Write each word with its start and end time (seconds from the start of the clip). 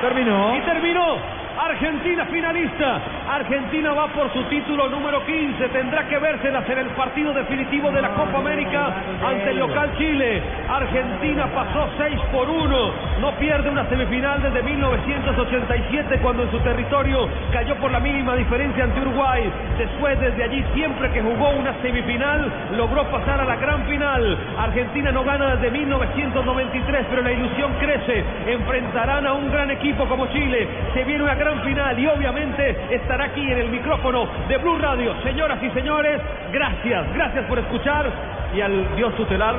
Terminó. 0.00 0.56
Y 0.56 0.60
terminó. 0.60 1.16
Argentina 1.58 2.24
finalista. 2.26 3.00
Argentina 3.28 3.92
va 3.92 4.08
por 4.08 4.32
su 4.32 4.42
título 4.44 4.88
número 4.88 5.24
15. 5.26 5.68
Tendrá 5.68 6.08
que 6.08 6.18
vérselas 6.18 6.66
en 6.70 6.78
el 6.78 6.86
partido 6.90 7.34
definitivo 7.34 7.90
de 7.90 8.00
la 8.00 8.08
Copa 8.14 8.38
América 8.38 8.90
ante 9.22 9.50
el 9.50 9.58
local 9.58 9.92
Chile. 9.98 10.42
Argentina 10.66 11.46
pasó 11.54 11.90
6 11.98 12.20
por 12.32 12.48
1. 12.48 12.92
No 13.20 13.32
pierde 13.38 13.68
una 13.68 13.86
semifinal 13.90 14.42
desde 14.42 14.62
1987 14.62 16.20
cuando 16.22 16.44
en 16.44 16.50
su 16.50 16.58
territorio 16.60 17.28
cayó 17.52 17.76
por 17.76 17.90
la 17.90 18.00
mínima 18.00 18.34
diferencia 18.34 18.84
ante 18.84 19.00
Uruguay. 19.02 19.52
Después 19.76 20.18
desde 20.20 20.44
allí 20.44 20.64
siempre 20.72 21.10
que 21.10 21.20
jugó 21.20 21.50
una 21.50 21.74
semifinal 21.82 22.50
logró 22.78 23.04
pasar 23.10 23.40
a 23.40 23.44
la 23.44 23.56
gran 23.56 23.84
final. 23.84 24.38
Argentina 24.58 25.12
no 25.12 25.22
gana 25.24 25.56
desde 25.56 25.70
1993 25.70 27.06
pero 27.10 27.20
la 27.20 27.32
ilusión 27.32 27.74
crece. 27.78 28.24
Enfrentarán 28.46 29.26
a 29.26 29.34
un 29.34 29.52
gran 29.52 29.70
equipo 29.70 30.06
como 30.06 30.26
Chile. 30.28 30.66
Se 30.94 31.04
viene 31.04 31.24
una 31.24 31.34
gran 31.34 31.60
final 31.62 31.98
y 31.98 32.06
obviamente 32.06 32.74
estará 32.90 33.17
aquí 33.20 33.40
en 33.40 33.58
el 33.58 33.68
micrófono 33.68 34.28
de 34.48 34.56
Blue 34.58 34.78
Radio. 34.78 35.14
Señoras 35.22 35.62
y 35.62 35.70
señores, 35.70 36.20
gracias, 36.52 37.14
gracias 37.14 37.44
por 37.46 37.58
escuchar 37.58 38.06
y 38.54 38.60
al 38.60 38.96
Dios 38.96 39.14
tutelar 39.16 39.56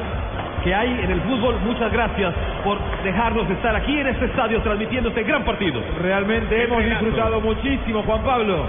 que 0.63 0.75
hay 0.75 0.89
en 0.89 1.11
el 1.11 1.21
fútbol, 1.21 1.55
muchas 1.61 1.91
gracias 1.91 2.33
por 2.63 2.77
dejarnos 3.03 3.49
estar 3.49 3.75
aquí 3.75 3.97
en 3.97 4.07
este 4.07 4.25
estadio 4.25 4.61
transmitiendo 4.61 5.09
este 5.09 5.23
gran 5.23 5.43
partido. 5.43 5.81
Realmente 6.01 6.63
hemos 6.63 6.83
disfrutado 6.83 7.39
muchísimo, 7.39 8.03
Juan 8.03 8.23
Pablo. 8.23 8.65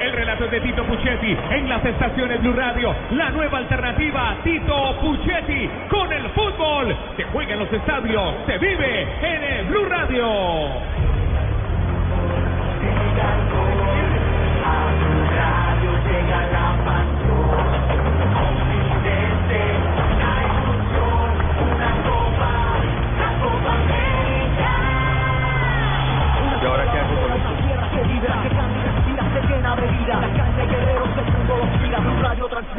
El 0.00 0.12
relato 0.12 0.46
es 0.46 0.50
de 0.50 0.60
Tito 0.62 0.82
Puchetti 0.84 1.36
en 1.50 1.68
las 1.68 1.84
estaciones 1.84 2.40
Blue 2.40 2.54
Radio. 2.54 2.94
La 3.12 3.30
nueva 3.30 3.58
alternativa, 3.58 4.36
Tito 4.42 4.96
Puchetti 5.00 5.68
con 5.88 6.10
el 6.10 6.26
fútbol. 6.30 6.96
Se 7.16 7.24
juega 7.24 7.52
en 7.52 7.58
los 7.60 7.72
estadios, 7.72 8.34
se 8.46 8.58
vive 8.58 9.02
en 9.22 9.42
el 9.42 9.66
Blue 9.66 9.84
Radio. 9.84 11.19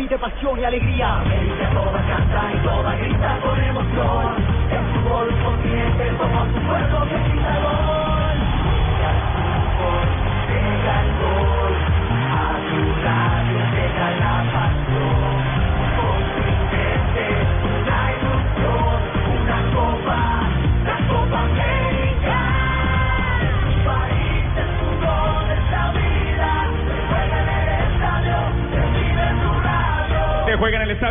Transmite 0.02 0.18
pasión 0.18 0.60
y 0.60 0.64
alegría. 0.64 1.20
América 1.20 1.70
toda 1.74 2.08
canta 2.08 2.54
y 2.54 2.64
toda 2.64 2.96
grita 2.96 3.40
con 3.42 3.64
emoción. 3.64 4.36
El 4.72 5.04
fútbol 5.04 5.30
un 5.30 5.44
continente, 5.44 6.18
somos 6.18 6.48
un 6.48 6.68
pueblo 6.68 7.08
que 7.08 7.30
grita 7.30 8.01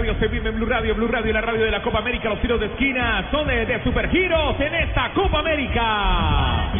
Estadio, 0.01 0.19
se 0.19 0.29
vive 0.29 0.48
en 0.48 0.56
Blue 0.56 0.67
Radio, 0.67 0.95
Blue 0.95 1.09
Radio, 1.09 1.31
la 1.31 1.43
radio 1.43 1.65
de 1.65 1.70
la 1.70 1.83
Copa 1.83 1.98
América. 1.98 2.31
Los 2.31 2.41
tiros 2.41 2.59
de 2.59 2.67
esquina 2.67 3.29
son 3.31 3.47
de, 3.47 3.67
de 3.67 3.84
supergiros 3.84 4.59
en 4.59 4.75
esta 4.75 5.12
Copa 5.12 5.41
América. 5.41 6.73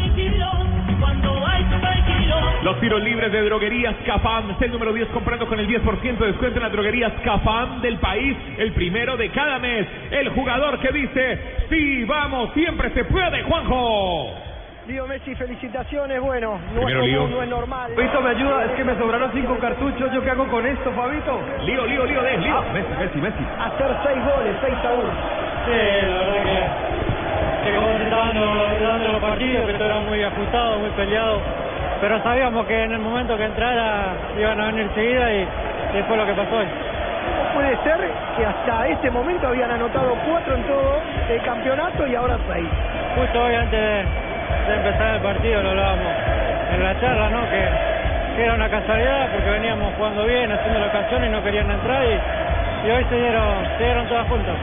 Los 2.63 2.81
tiros 2.81 3.03
libres 3.03 3.31
de 3.31 3.43
droguerías 3.43 3.97
Cafam, 4.07 4.53
es 4.53 4.63
el 4.63 4.73
número 4.73 4.95
10 4.95 5.09
comprando 5.09 5.47
con 5.47 5.61
el 5.61 5.69
10% 5.69 6.19
de 6.19 6.27
descuento 6.29 6.57
en 6.57 6.63
las 6.63 6.73
droguerías 6.73 7.13
Cafam 7.23 7.83
del 7.83 7.99
país, 7.99 8.37
el 8.57 8.73
primero 8.73 9.19
de 9.19 9.29
cada 9.31 9.59
mes. 9.59 9.87
El 10.11 10.31
jugador 10.31 10.79
que 10.79 10.91
dice, 10.91 11.67
sí, 11.69 12.05
vamos, 12.05 12.55
siempre 12.55 12.91
se 12.95 13.05
puede, 13.05 13.43
Juanjo. 13.43 14.50
Lío 14.91 15.07
Messi, 15.07 15.37
felicitaciones. 15.37 16.21
Bueno, 16.21 16.59
no 16.75 16.81
Primero 16.81 17.03
es 17.03 17.07
Lío. 17.07 17.19
común, 17.21 17.37
no 17.37 17.43
es 17.45 17.49
normal. 17.49 17.93
Fabito, 17.95 18.21
¿me 18.23 18.31
ayuda? 18.31 18.65
Es 18.65 18.71
que 18.73 18.83
me 18.83 18.97
sobraron 18.99 19.31
cinco 19.33 19.57
cartuchos. 19.61 20.11
¿Yo 20.13 20.21
qué 20.21 20.31
hago 20.31 20.49
con 20.49 20.67
esto, 20.67 20.91
Fabito? 20.91 21.41
Lío, 21.65 21.87
lío, 21.87 22.05
lío, 22.07 22.23
de, 22.23 22.37
lío. 22.39 22.57
Ah, 22.59 22.65
Messi, 22.75 22.89
Messi, 22.99 23.19
Messi. 23.21 23.45
Hacer 23.61 23.97
seis 24.03 24.19
goles, 24.19 24.57
6 24.61 24.75
a 24.83 24.93
1. 24.93 25.03
Sí, 25.65 26.07
la 26.11 26.19
verdad 26.19 26.43
que, 26.43 27.71
que 27.71 27.77
como 27.77 27.87
se 27.99 28.03
estaban 28.03 28.35
dando 28.35 28.67
dando 28.83 29.13
los 29.13 29.21
partidos, 29.23 29.67
que 29.67 29.73
todo 29.75 29.85
era 29.85 30.01
muy 30.01 30.23
ajustado, 30.25 30.79
muy 30.81 30.91
peleado, 30.91 31.41
pero 32.01 32.23
sabíamos 32.25 32.67
que 32.67 32.83
en 32.83 32.93
el 32.93 32.99
momento 32.99 33.37
que 33.37 33.45
entrara 33.45 34.15
iban 34.41 34.61
a 34.61 34.67
venir 34.73 34.91
seguida 34.97 35.33
y, 35.33 35.43
y 35.99 36.03
fue 36.09 36.17
lo 36.17 36.27
que 36.27 36.33
pasó 36.33 36.57
hoy. 36.57 36.67
¿Cómo 36.67 37.55
puede 37.55 37.77
ser 37.85 38.11
que 38.37 38.45
hasta 38.45 38.89
este 38.89 39.09
momento 39.11 39.47
habían 39.47 39.71
anotado 39.71 40.17
cuatro 40.29 40.57
en 40.57 40.63
todo 40.65 40.99
el 41.31 41.43
campeonato 41.43 42.07
y 42.09 42.15
ahora 42.17 42.39
seis? 42.53 42.67
Justo 43.17 43.45
hoy 43.45 43.55
antes 43.55 43.79
de, 43.79 44.05
de 44.69 44.75
empezar 44.75 45.15
el 45.15 45.21
partido 45.21 45.63
lo 45.63 45.71
hablábamos 45.71 46.13
en 46.75 46.83
la 46.83 47.01
charla, 47.01 47.31
¿no? 47.31 47.41
Que, 47.51 47.63
que 48.37 48.45
era 48.45 48.55
una 48.55 48.69
casualidad 48.69 49.29
porque 49.33 49.51
veníamos 49.51 49.95
jugando 49.97 50.25
bien, 50.25 50.53
haciendo 50.53 50.79
la 50.79 50.87
ocasión 50.87 51.25
y 51.25 51.29
no 51.29 51.43
querían 51.43 51.71
entrar 51.71 52.03
y, 52.05 52.87
y 52.87 52.91
hoy 52.91 53.05
se 53.09 53.17
dieron, 53.17 53.67
se 53.77 53.85
dieron 53.85 54.07
todas 54.07 54.27
juntas. 54.29 54.55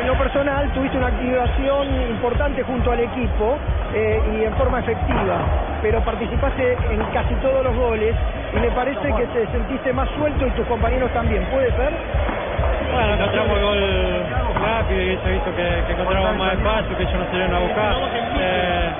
En 0.00 0.06
lo 0.06 0.14
personal, 0.14 0.70
tuviste 0.72 0.96
una 0.98 1.08
activación 1.08 1.86
importante 2.10 2.62
junto 2.62 2.92
al 2.92 3.00
equipo 3.00 3.58
eh, 3.94 4.20
y 4.38 4.44
en 4.44 4.54
forma 4.54 4.80
efectiva, 4.80 5.38
pero 5.82 6.00
participaste 6.00 6.76
en 6.90 7.02
casi 7.12 7.34
todos 7.36 7.64
los 7.64 7.74
goles 7.76 8.14
y 8.54 8.60
me 8.60 8.70
parece 8.70 9.12
que 9.12 9.26
te 9.26 9.46
sentiste 9.52 9.92
más 9.92 10.08
suelto 10.16 10.46
y 10.46 10.50
tus 10.50 10.66
compañeros 10.66 11.10
también. 11.12 11.44
¿Puede 11.46 11.70
ser? 11.72 11.92
Bueno, 12.92 13.14
encontramos 13.14 13.58
el 13.58 13.64
gol 13.64 14.24
rápido 14.62 15.02
y 15.02 15.10
eso 15.10 15.30
hizo 15.30 15.56
que, 15.56 15.82
que 15.86 15.92
encontramos 15.92 16.36
más 16.36 16.52
espacio, 16.54 16.96
que 16.96 17.02
ellos 17.02 17.14
nos 17.14 17.28
salieron 17.28 17.54
a 17.54 17.58
buscar. 17.58 17.94
Eh, 18.38 18.90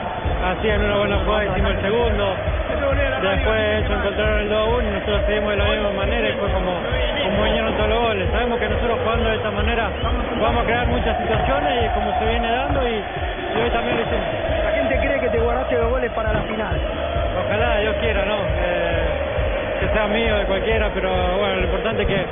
hacían 0.44 0.84
una 0.84 0.96
buena 0.96 1.18
jugada, 1.24 1.44
hicimos 1.44 1.70
el 1.72 1.80
segundo. 1.82 2.36
Después 3.22 3.60
ellos 3.78 3.90
encontraron 3.90 4.40
el 4.40 4.50
2-1 4.50 4.82
y 4.82 4.90
nosotros 4.92 5.20
seguimos 5.26 5.50
de 5.50 5.56
la 5.56 5.64
misma 5.64 5.90
manera 5.90 6.28
y 6.28 6.32
fue 6.32 6.48
como, 6.52 6.72
como 7.24 7.44
vinieron 7.44 7.72
todos 7.74 7.88
los 7.88 8.00
goles. 8.00 8.28
Sabemos 8.30 8.58
que 8.58 8.68
nosotros 8.68 8.98
jugando 9.02 9.28
de 9.30 9.36
esta 9.36 9.50
manera 9.50 9.90
vamos 10.40 10.62
a 10.62 10.66
crear 10.66 10.86
muchas 10.86 11.16
situaciones 11.18 11.72
y 11.84 11.88
como 11.94 12.18
se 12.18 12.24
viene 12.26 12.50
dando 12.50 12.88
y, 12.88 12.94
y 12.94 13.60
hoy 13.62 13.70
también 13.70 13.96
lo 13.96 14.02
hicimos. 14.02 14.26
La 14.64 14.70
gente 14.72 14.98
cree 15.00 15.20
que 15.20 15.28
te 15.28 15.38
guardaste 15.38 15.78
los 15.78 15.90
goles 15.90 16.12
para 16.12 16.32
la 16.32 16.42
final. 16.42 16.76
Ojalá 17.46 17.78
Dios 17.80 17.96
quiera, 18.00 18.24
¿no? 18.24 18.36
Eh, 18.36 19.06
que 19.80 19.88
sea 19.88 20.06
mío, 20.06 20.36
de 20.36 20.44
cualquiera, 20.44 20.90
pero 20.94 21.10
bueno, 21.38 21.56
lo 21.56 21.64
importante 21.64 22.02
es 22.02 22.08
que, 22.08 22.24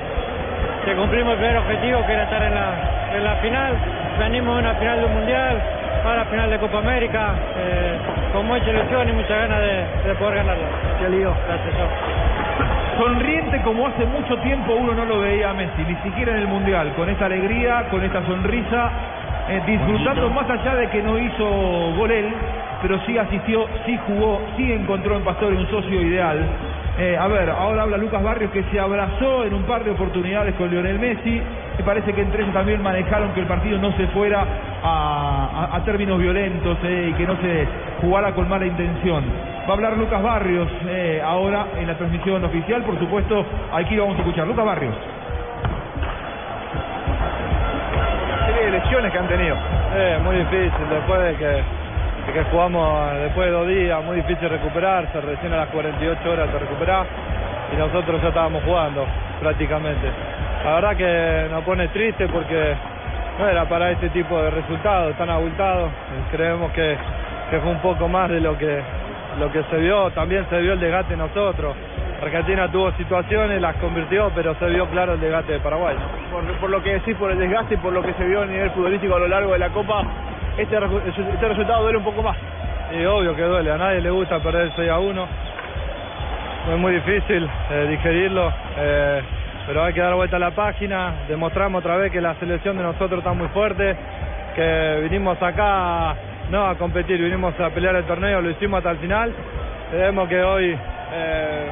que 0.85 0.95
cumplimos 0.97 1.33
el 1.33 1.39
primer 1.39 1.57
objetivo, 1.59 2.07
que 2.07 2.13
era 2.13 2.25
estar 2.25 2.43
en 2.43 2.55
la, 2.55 3.17
en 3.17 3.25
la 3.25 3.37
final. 3.37 3.75
Venimos 4.19 4.55
de 4.55 4.61
una 4.63 4.75
final 4.75 5.01
de 5.01 5.07
un 5.07 5.15
mundial, 5.15 5.63
final 6.31 6.51
de 6.51 6.59
Copa 6.59 6.79
América, 6.79 7.35
eh, 7.57 7.99
con 8.33 8.47
mucha 8.47 8.71
ilusión 8.71 9.09
y 9.09 9.13
muchas 9.13 9.49
ganas 9.49 9.61
de, 9.61 10.09
de 10.09 10.15
poder 10.17 10.37
ganarla. 10.37 10.67
Te 11.01 11.09
lío. 11.11 11.35
Gracias, 11.47 11.77
chao. 11.77 11.89
Sonriente 12.99 13.61
como 13.63 13.89
hace 13.89 14.05
mucho 14.07 14.37
tiempo 14.39 14.75
uno 14.75 14.95
no 14.95 15.05
lo 15.05 15.21
veía 15.21 15.51
a 15.51 15.55
Messi, 15.55 15.83
ni 15.87 15.97
siquiera 15.97 16.33
en 16.33 16.39
el 16.39 16.49
Mundial, 16.49 16.93
con 16.95 17.09
esta 17.09 17.27
alegría, 17.27 17.89
con 17.91 18.05
esta 18.05 18.25
sonrisa, 18.25 18.91
eh, 19.49 19.61
disfrutando 19.67 20.31
más 20.31 20.49
allá 20.49 20.77
de 20.77 20.89
que 20.91 21.03
no 21.03 21.19
hizo 21.19 21.45
gol 21.97 22.11
él, 22.13 22.33
pero 22.83 23.01
sí 23.05 23.19
asistió, 23.19 23.67
sí 23.85 23.99
jugó, 24.07 24.41
sí 24.57 24.73
encontró 24.73 25.17
en 25.17 25.25
Pastore 25.25 25.57
un 25.57 25.69
socio 25.71 26.01
ideal. 26.01 26.39
Eh, 26.97 27.17
a 27.19 27.27
ver, 27.27 27.51
ahora 27.51 27.83
habla 27.83 27.97
Lucas 27.97 28.23
Barrios 28.23 28.53
que 28.53 28.63
se 28.71 28.79
abrazó 28.79 29.45
en 29.45 29.53
un 29.55 29.65
par 29.65 29.83
de 29.83 29.91
oportunidades 29.91 30.55
con 30.55 30.71
Lionel 30.71 30.99
Messi. 31.01 31.43
Me 31.79 31.85
parece 31.85 32.13
que 32.13 32.23
entre 32.23 32.43
ellos 32.43 32.55
también 32.55 32.81
manejaron 32.83 33.33
que 33.33 33.41
el 33.41 33.47
partido 33.47 33.79
no 33.79 33.91
se 33.97 34.07
fuera 34.09 34.45
a, 34.83 35.69
a- 35.73 35.77
a 35.77 35.85
términos 35.85 36.21
violentos 36.21 36.79
eh, 36.85 37.09
y 37.11 37.15
que 37.15 37.27
no 37.27 37.35
se 37.43 37.67
jugara 38.01 38.33
con 38.33 38.49
mala 38.49 38.67
intención. 38.67 39.25
Va 39.67 39.71
a 39.71 39.73
hablar 39.73 39.97
Lucas 39.97 40.23
Barrios 40.23 40.69
eh, 40.87 41.21
ahora 41.25 41.67
en 41.81 41.89
la 41.89 41.95
transmisión 41.95 42.45
oficial, 42.45 42.83
por 42.85 42.97
supuesto, 43.01 43.45
aquí 43.73 43.97
lo 43.97 44.03
vamos 44.05 44.19
a 44.19 44.21
escuchar. 44.23 44.47
Lucas 44.47 44.65
Barrios. 44.65 44.95
serie 48.47 48.71
de 48.71 48.79
lesiones 48.79 49.11
que 49.13 49.19
han 49.19 49.29
tenido. 49.29 49.57
Eh, 49.97 50.19
muy 50.23 50.37
difícil, 50.37 50.89
después 50.91 51.21
de 51.23 51.35
que, 51.37 51.63
que 52.33 52.45
jugamos 52.45 53.13
después 53.21 53.47
de 53.47 53.53
dos 53.53 53.69
días, 53.69 54.05
muy 54.05 54.17
difícil 54.17 54.49
recuperarse, 54.49 55.21
recién 55.21 55.53
a 55.53 55.59
las 55.59 55.69
48 55.69 56.31
horas 56.31 56.51
te 56.51 56.59
recuperás 56.59 57.07
y 57.73 57.77
nosotros 57.77 58.21
ya 58.23 58.29
estábamos 58.29 58.63
jugando 58.65 59.07
prácticamente. 59.41 60.09
La 60.65 60.75
verdad 60.77 60.97
que 60.97 61.49
nos 61.51 61.65
pone 61.65 61.89
triste 61.89 62.27
porque 62.29 62.75
no 63.39 63.49
era 63.49 63.69
para 63.69 63.91
este 63.91 64.09
tipo 64.11 64.41
de 64.41 64.51
resultados 64.51 65.17
tan 65.17 65.29
abultados. 65.29 65.91
Eh, 65.91 66.23
Creemos 66.31 66.73
que, 66.73 66.97
que 67.51 67.61
fue 67.61 67.71
un 67.71 67.81
poco 67.81 68.09
más 68.09 68.31
de 68.31 68.41
lo 68.41 68.57
que, 68.57 68.81
lo 69.39 69.53
que 69.53 69.63
se 69.65 69.77
vio, 69.77 70.11
también 70.13 70.47
se 70.49 70.61
vio 70.61 70.73
el 70.73 70.81
desgaste 70.81 71.15
en 71.15 71.19
nosotros. 71.21 71.75
Argentina 72.23 72.71
tuvo 72.71 72.91
situaciones, 72.93 73.61
las 73.61 73.77
convirtió, 73.77 74.31
pero 74.35 74.55
se 74.55 74.67
vio 74.67 74.87
claro 74.89 75.15
el 75.15 75.21
desgaste 75.21 75.53
de 75.53 75.59
Paraguay. 75.59 75.97
Por, 76.33 76.45
por 76.59 76.71
lo 76.71 76.83
que 76.83 76.95
decís, 76.95 77.15
por 77.17 77.31
el 77.31 77.39
desgaste 77.39 77.75
y 77.75 77.77
por 77.79 77.93
lo 77.93 78.03
que 78.03 78.15
se 78.15 78.25
vio 78.25 78.43
a 78.43 78.47
nivel 78.47 78.71
futbolístico 78.71 79.17
a 79.17 79.19
lo 79.19 79.29
largo 79.29 79.53
de 79.53 79.59
la 79.59 79.69
Copa, 79.69 80.03
este, 80.59 80.77
este 80.77 81.49
resultado 81.49 81.83
duele 81.83 81.99
un 81.99 82.05
poco 82.05 82.23
más. 82.23 82.37
Y 82.93 83.05
obvio 83.05 83.35
que 83.35 83.43
duele, 83.43 83.73
a 83.73 83.79
nadie 83.79 84.01
le 84.01 84.11
gusta 84.11 84.39
perder 84.41 84.73
6 84.77 84.91
a 84.91 84.99
1. 84.99 85.29
Es 86.73 86.79
muy 86.79 86.93
difícil 86.93 87.49
eh, 87.71 87.87
digerirlo, 87.91 88.53
eh, 88.79 89.23
pero 89.67 89.85
hay 89.85 89.93
que 89.93 90.01
dar 90.01 90.15
vuelta 90.15 90.37
a 90.37 90.39
la 90.39 90.53
página. 90.53 91.15
Demostramos 91.29 91.81
otra 91.81 91.97
vez 91.97 92.13
que 92.13 92.21
la 92.21 92.35
selección 92.37 92.77
de 92.77 92.85
nosotros 92.85 93.19
está 93.19 93.33
muy 93.33 93.49
fuerte, 93.49 93.97
que 94.55 95.01
vinimos 95.03 95.41
acá 95.43 96.15
no 96.51 96.67
a 96.67 96.75
competir, 96.77 97.21
vinimos 97.21 97.59
a 97.59 97.71
pelear 97.71 97.97
el 97.97 98.05
torneo, 98.05 98.41
lo 98.41 98.51
hicimos 98.51 98.79
hasta 98.79 98.93
el 98.93 98.99
final. 98.99 99.33
Creemos 99.91 100.29
que 100.29 100.43
hoy, 100.43 100.77
eh, 101.13 101.67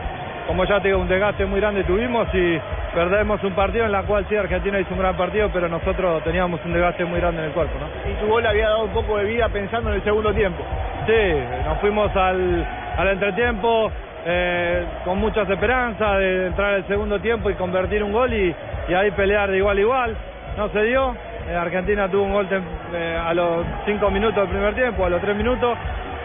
como 0.47 0.65
ya 0.65 0.81
digo, 0.81 0.99
un 0.99 1.09
desgaste 1.09 1.47
muy 1.47 1.61
grande 1.61 1.85
tuvimos 1.85 2.29
y 2.35 2.59
perdemos 2.95 3.43
un 3.45 3.53
partido 3.55 3.85
en 3.87 3.93
la 3.93 4.03
cual 4.03 4.27
sí 4.29 4.37
Argentina 4.37 4.79
hizo 4.81 4.93
un 4.95 5.01
gran 5.01 5.17
partido, 5.17 5.51
pero 5.53 5.69
nosotros 5.69 6.23
teníamos 6.25 6.61
un 6.65 6.73
desgaste 6.73 7.05
muy 7.05 7.21
grande 7.21 7.41
en 7.43 7.49
el 7.49 7.53
cuerpo. 7.55 7.75
¿no? 7.81 8.11
Y 8.11 8.15
tu 8.15 8.27
gol 8.27 8.47
había 8.47 8.69
dado 8.69 8.85
un 8.85 8.91
poco 8.93 9.19
de 9.19 9.25
vida 9.25 9.49
pensando 9.49 9.91
en 9.91 9.97
el 9.97 10.05
segundo 10.05 10.33
tiempo. 10.33 10.63
Sí, 11.07 11.35
nos 11.65 11.79
fuimos 11.79 12.15
al, 12.17 12.67
al 12.97 13.09
entretiempo 13.09 13.91
eh, 14.25 14.85
con 15.05 15.19
muchas 15.19 15.49
esperanzas 15.51 16.19
de 16.19 16.47
entrar 16.49 16.75
al 16.75 16.87
segundo 16.87 17.19
tiempo 17.21 17.51
y 17.51 17.55
convertir 17.55 18.03
un 18.05 18.13
gol 18.13 18.33
y, 18.33 18.55
y 18.89 18.95
ahí 18.95 19.11
pelear 19.13 19.51
de 19.51 19.57
igual 19.59 19.79
a 19.79 19.81
igual. 19.81 20.17
No 20.57 20.69
se 20.69 20.83
dio. 20.85 21.15
Eh, 21.49 21.57
Argentina 21.57 22.09
tuvo 22.09 22.23
un 22.25 22.33
gol 22.35 22.49
tem- 22.49 22.63
eh, 22.95 23.19
a 23.27 23.35
los 23.35 23.65
cinco 23.85 24.11
minutos 24.11 24.37
del 24.37 24.49
primer 24.49 24.75
tiempo, 24.75 25.05
a 25.05 25.09
los 25.09 25.21
tres 25.21 25.35
minutos, 25.35 25.77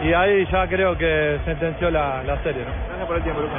y 0.02 0.12
ahí 0.12 0.46
ya 0.52 0.66
creo 0.68 0.96
que 0.96 1.38
sentenció 1.44 1.90
la, 1.90 2.22
la 2.24 2.36
serie. 2.44 2.62
¿no? 2.62 2.70
Gracias 2.86 3.06
por 3.08 3.16
el 3.16 3.22
tiempo, 3.24 3.40
Lucas. 3.40 3.58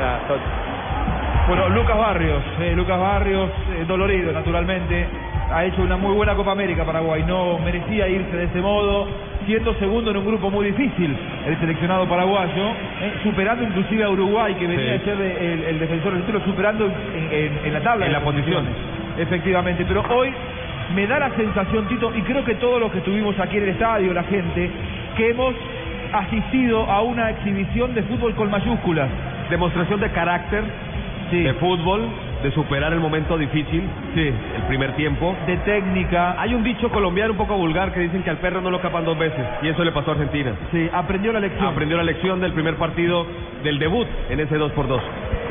Bueno, 1.50 1.68
Lucas 1.70 1.98
Barrios, 1.98 2.44
eh, 2.62 2.74
Lucas 2.76 3.00
Barrios, 3.00 3.50
eh, 3.74 3.84
dolorido 3.88 4.32
naturalmente, 4.32 5.08
ha 5.52 5.66
hecho 5.66 5.82
una 5.82 5.98
muy 5.98 6.14
buena 6.14 6.36
Copa 6.36 6.52
América 6.52 6.86
Paraguay, 6.86 7.24
no 7.28 7.58
merecía 7.58 8.08
irse 8.08 8.38
de 8.38 8.44
ese 8.46 8.62
modo, 8.62 9.08
siendo 9.48 9.74
segundo 9.76 10.12
en 10.12 10.18
un 10.18 10.26
grupo 10.28 10.52
muy 10.52 10.68
difícil 10.68 11.16
el 11.48 11.60
seleccionado 11.60 12.08
paraguayo, 12.08 12.68
eh, 13.02 13.14
superando 13.24 13.64
inclusive 13.64 14.04
a 14.04 14.10
Uruguay 14.10 14.54
que 14.56 14.68
venía 14.68 14.94
Sí. 15.00 15.02
a 15.02 15.06
ser 15.16 15.20
el, 15.22 15.64
el 15.64 15.80
defensor 15.80 16.14
del 16.14 16.22
título, 16.24 16.46
superando 16.46 16.86
en, 16.86 16.94
en- 17.32 17.60
en 17.66 17.74
la 17.74 17.80
tabla. 17.82 18.06
En 18.06 18.12
de 18.14 18.20
la 18.20 18.24
posición. 18.24 18.66
posiciones. 18.66 19.18
Efectivamente, 19.18 19.86
pero 19.88 20.04
hoy 20.16 20.32
me 20.94 21.08
da 21.08 21.18
la 21.20 21.32
sensación, 21.32 21.88
Tito, 21.88 22.12
y 22.16 22.22
creo 22.22 22.46
que 22.46 22.56
todos 22.56 22.80
los 22.80 22.92
que 22.92 23.00
estuvimos 23.00 23.38
aquí 23.40 23.58
en 23.58 23.64
el 23.64 23.70
estadio, 23.70 24.14
la 24.14 24.24
gente, 24.24 24.70
que 25.18 25.30
hemos 25.32 25.56
asistido 26.14 26.84
a 26.90 27.02
una 27.02 27.32
exhibición 27.32 27.96
de 27.96 28.04
fútbol 28.04 28.36
con 28.36 28.52
mayúsculas. 28.52 29.08
Demostración 29.50 30.00
de 30.00 30.10
carácter, 30.12 30.64
Sí. 31.32 31.42
de 31.44 31.54
fútbol, 31.56 32.02
de 32.44 32.52
superar 32.52 32.94
el 32.94 33.00
momento 33.00 33.38
difícil, 33.38 33.84
Sí. 34.16 34.32
el 34.56 34.62
primer 34.68 34.96
tiempo. 34.96 35.36
de 35.46 35.58
técnica. 35.58 36.36
Hay 36.40 36.54
un 36.54 36.64
dicho 36.64 36.90
colombiano 36.90 37.32
un 37.32 37.38
poco 37.38 37.56
vulgar 37.58 37.94
que 37.94 38.00
dicen 38.00 38.24
que 38.24 38.30
al 38.30 38.38
perro 38.38 38.62
no 38.62 38.70
lo 38.72 38.82
capan 38.82 39.06
dos 39.06 39.18
veces, 39.18 39.46
y 39.62 39.68
eso 39.68 39.84
le 39.84 39.92
pasó 39.92 40.12
a 40.12 40.14
Argentina. 40.14 40.54
Sí, 40.72 40.90
aprendió 40.94 41.32
la 41.32 41.40
lección. 41.40 41.68
Aprendió 41.68 41.98
la 41.98 42.04
lección 42.04 42.40
del 42.40 42.54
primer 42.54 42.76
partido 42.76 43.26
del 43.64 43.78
debut 43.80 44.08
en 44.30 44.40
ese 44.40 44.56
2 44.58 44.72
por 44.74 44.88
2 44.88 45.02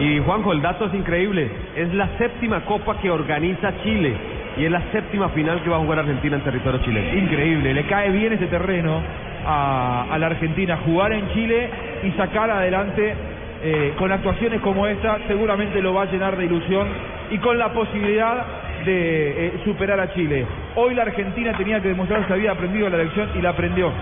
Y 0.01 0.19
Juanjo, 0.21 0.53
el 0.53 0.63
dato 0.63 0.87
es 0.87 0.95
increíble. 0.95 1.51
Es 1.77 1.93
la 1.95 2.09
séptima 2.19 2.61
copa 2.61 2.99
que 3.01 3.11
organiza 3.11 3.73
Chile 3.83 4.15
y 4.57 4.65
es 4.65 4.71
la 4.71 4.81
séptima 4.93 5.29
final 5.31 5.61
que 5.63 5.71
va 5.71 5.77
a 5.77 5.81
jugar 5.81 5.99
Argentina 6.01 6.37
en 6.37 6.43
territorio 6.43 6.81
chileno. 6.85 7.19
Increíble, 7.19 7.75
le 7.75 7.83
cae 7.87 8.11
bien 8.11 8.33
ese 8.33 8.47
terreno 8.47 9.01
a, 9.47 10.07
a 10.11 10.19
la 10.19 10.27
Argentina. 10.27 10.79
Jugar 10.85 11.13
en 11.13 11.29
Chile 11.35 11.69
y 12.05 12.11
sacar 12.13 12.51
adelante 12.51 13.15
eh, 13.63 13.95
con 13.99 14.13
actuaciones 14.13 14.61
como 14.61 14.87
esta, 14.87 15.19
seguramente 15.27 15.83
lo 15.83 15.93
va 15.95 16.03
a 16.03 16.11
llenar 16.11 16.37
de 16.37 16.45
ilusión 16.45 16.87
y 17.31 17.39
con 17.39 17.59
la 17.59 17.73
posibilidad 17.73 18.47
de 18.85 19.47
eh, 19.47 19.53
superar 19.65 19.99
a 20.01 20.13
Chile. 20.15 20.47
Hoy 20.77 20.95
la 20.95 21.03
Argentina 21.03 21.57
tenía 21.57 21.81
que 21.81 21.89
demostrar 21.89 22.27
que 22.27 22.33
había 22.33 22.53
aprendido 22.53 22.89
la 22.89 22.99
lección 22.99 23.31
y 23.35 23.43
la 23.43 23.51
aprendió. 23.51 23.93